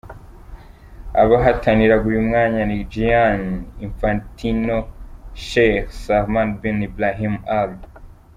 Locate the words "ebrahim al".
6.89-7.71